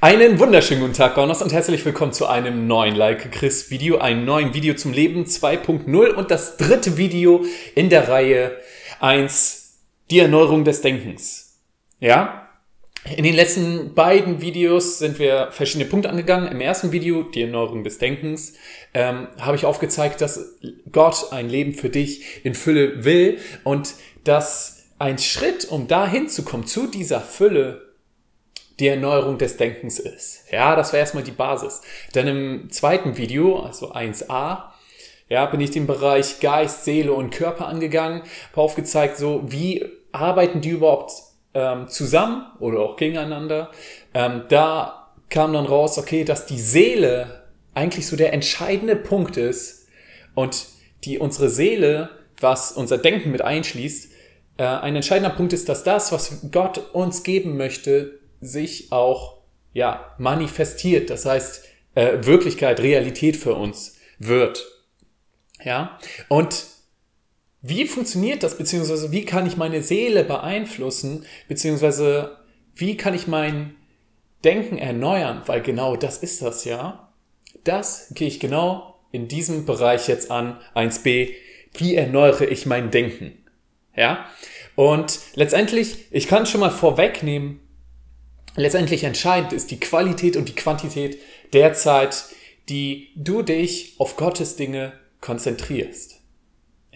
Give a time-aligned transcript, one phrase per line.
[0.00, 4.24] Einen wunderschönen guten Tag, Gornos, und herzlich willkommen zu einem neuen Like Chris Video, einem
[4.24, 8.56] neuen Video zum Leben 2.0 und das dritte Video in der Reihe
[9.00, 9.78] 1,
[10.10, 11.60] die Erneuerung des Denkens.
[12.00, 12.48] Ja?
[13.16, 16.50] In den letzten beiden Videos sind wir verschiedene Punkte angegangen.
[16.50, 18.54] Im ersten Video, die Erneuerung des Denkens,
[18.94, 20.56] ähm, habe ich aufgezeigt, dass
[20.90, 26.42] Gott ein Leben für dich in Fülle will und dass ein Schritt, um dahin zu
[26.44, 27.83] kommen, zu dieser Fülle,
[28.80, 30.50] die Erneuerung des Denkens ist.
[30.50, 31.82] Ja, das wäre erstmal die Basis.
[32.12, 34.64] Dann im zweiten Video, also 1a,
[35.28, 38.22] ja, bin ich den Bereich Geist, Seele und Körper angegangen,
[38.52, 41.12] habe aufgezeigt, so wie arbeiten die überhaupt
[41.54, 43.70] ähm, zusammen oder auch gegeneinander.
[44.12, 49.88] Ähm, da kam dann raus, okay, dass die Seele eigentlich so der entscheidende Punkt ist
[50.34, 50.66] und
[51.04, 54.12] die unsere Seele, was unser Denken mit einschließt,
[54.58, 59.38] äh, ein entscheidender Punkt ist, dass das, was Gott uns geben möchte, sich auch
[59.72, 61.10] ja, manifestiert.
[61.10, 64.64] Das heißt, äh, Wirklichkeit, Realität für uns wird.
[65.62, 66.66] Ja, und
[67.62, 72.36] wie funktioniert das, beziehungsweise wie kann ich meine Seele beeinflussen, beziehungsweise
[72.74, 73.74] wie kann ich mein
[74.44, 77.08] Denken erneuern, weil genau das ist das ja.
[77.64, 81.32] Das gehe ich genau in diesem Bereich jetzt an, 1b.
[81.72, 83.32] Wie erneuere ich mein Denken?
[83.96, 84.26] Ja,
[84.76, 87.60] und letztendlich, ich kann schon mal vorwegnehmen,
[88.56, 91.18] letztendlich entscheidend ist die Qualität und die Quantität
[91.52, 92.24] der Zeit,
[92.68, 96.14] die du dich auf Gottes Dinge konzentrierst.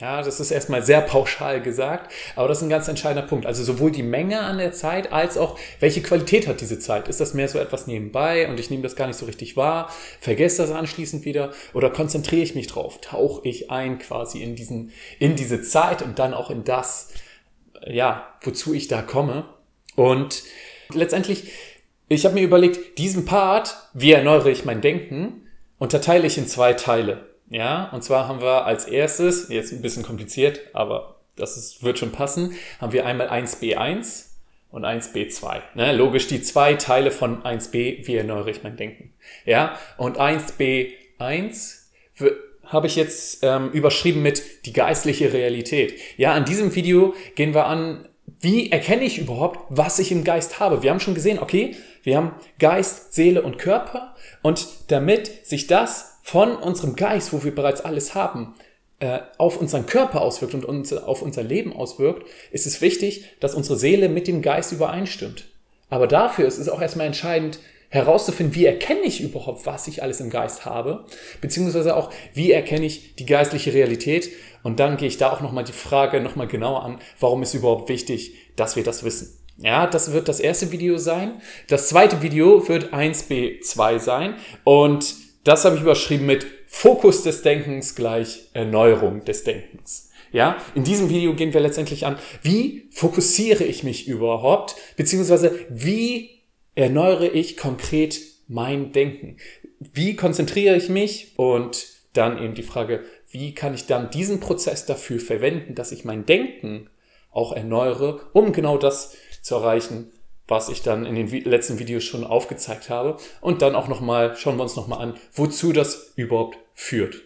[0.00, 3.46] Ja, das ist erstmal sehr pauschal gesagt, aber das ist ein ganz entscheidender Punkt.
[3.46, 7.06] Also sowohl die Menge an der Zeit als auch welche Qualität hat diese Zeit.
[7.06, 9.92] Ist das mehr so etwas nebenbei und ich nehme das gar nicht so richtig wahr,
[10.18, 14.90] vergesse das anschließend wieder oder konzentriere ich mich drauf, tauche ich ein quasi in diesen,
[15.20, 17.10] in diese Zeit und dann auch in das,
[17.86, 19.44] ja, wozu ich da komme.
[19.94, 20.42] Und
[20.94, 21.50] letztendlich,
[22.08, 25.48] ich habe mir überlegt, diesen Part, wie erneuere ich mein Denken,
[25.78, 27.26] unterteile ich in zwei Teile.
[27.48, 31.98] Ja, und zwar haben wir als erstes, jetzt ein bisschen kompliziert, aber das ist, wird
[31.98, 34.26] schon passen, haben wir einmal 1b1
[34.70, 35.60] und 1b2.
[35.74, 35.92] Ne?
[35.94, 39.12] Logisch die zwei Teile von 1b, wie erneuere ich mein Denken.
[39.44, 41.82] Ja, und 1b1
[42.64, 45.94] habe ich jetzt ähm, überschrieben mit die geistliche Realität.
[46.16, 48.08] Ja, in diesem Video gehen wir an,
[48.42, 50.82] wie erkenne ich überhaupt, was ich im Geist habe?
[50.82, 56.18] Wir haben schon gesehen, okay, wir haben Geist, Seele und Körper und damit sich das
[56.22, 58.54] von unserem Geist, wo wir bereits alles haben,
[58.98, 63.78] äh, auf unseren Körper auswirkt und auf unser Leben auswirkt, ist es wichtig, dass unsere
[63.78, 65.44] Seele mit dem Geist übereinstimmt.
[65.88, 67.60] Aber dafür ist es auch erstmal entscheidend,
[67.92, 71.04] herauszufinden, wie erkenne ich überhaupt, was ich alles im Geist habe,
[71.42, 74.30] beziehungsweise auch, wie erkenne ich die geistliche Realität.
[74.62, 77.90] Und dann gehe ich da auch nochmal die Frage nochmal genauer an, warum ist überhaupt
[77.90, 79.38] wichtig, dass wir das wissen.
[79.58, 81.42] Ja, das wird das erste Video sein.
[81.68, 85.14] Das zweite Video wird 1b2 sein und
[85.44, 90.08] das habe ich überschrieben mit Fokus des Denkens gleich Erneuerung des Denkens.
[90.32, 96.41] Ja, in diesem Video gehen wir letztendlich an, wie fokussiere ich mich überhaupt, beziehungsweise wie
[96.74, 99.36] erneuere ich konkret mein Denken?
[99.80, 101.32] Wie konzentriere ich mich?
[101.36, 106.04] Und dann eben die Frage, wie kann ich dann diesen Prozess dafür verwenden, dass ich
[106.04, 106.90] mein Denken
[107.30, 110.12] auch erneuere, um genau das zu erreichen,
[110.46, 113.16] was ich dann in den letzten Videos schon aufgezeigt habe.
[113.40, 117.22] Und dann auch nochmal, schauen wir uns nochmal an, wozu das überhaupt führt.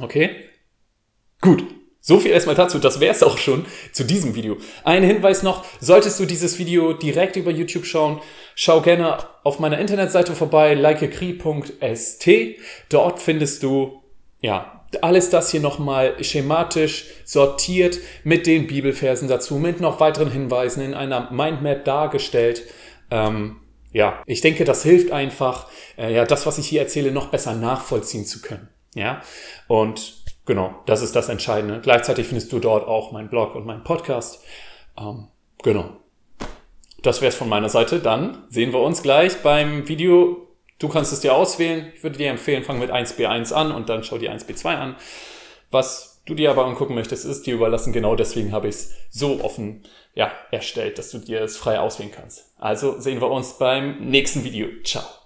[0.00, 0.30] Okay?
[1.40, 1.64] Gut.
[2.04, 4.56] So viel erstmal dazu, das wäre es auch schon zu diesem Video.
[4.82, 8.20] Ein Hinweis noch, solltest du dieses Video direkt über YouTube schauen,
[8.56, 12.28] schau gerne auf meiner Internetseite vorbei, likekri.st.
[12.88, 14.02] Dort findest du,
[14.40, 20.82] ja, alles das hier nochmal schematisch sortiert mit den Bibelversen dazu, mit noch weiteren Hinweisen
[20.82, 22.64] in einer Mindmap dargestellt.
[23.12, 23.60] Ähm,
[23.92, 27.54] ja, ich denke, das hilft einfach, äh, ja, das, was ich hier erzähle, noch besser
[27.54, 28.68] nachvollziehen zu können.
[28.94, 29.22] Ja,
[29.68, 31.80] und Genau, das ist das Entscheidende.
[31.80, 34.42] Gleichzeitig findest du dort auch meinen Blog und meinen Podcast.
[34.98, 35.28] Ähm,
[35.62, 35.90] genau.
[37.02, 38.00] Das wäre es von meiner Seite.
[38.00, 40.48] Dann sehen wir uns gleich beim Video.
[40.78, 41.92] Du kannst es dir auswählen.
[41.94, 44.96] Ich würde dir empfehlen, fang mit 1b1 an und dann schau dir 1b2 an.
[45.70, 47.92] Was du dir aber angucken möchtest, ist dir überlassen.
[47.92, 49.82] Genau deswegen habe ich es so offen
[50.14, 52.52] ja, erstellt, dass du dir es frei auswählen kannst.
[52.58, 54.68] Also sehen wir uns beim nächsten Video.
[54.84, 55.21] Ciao.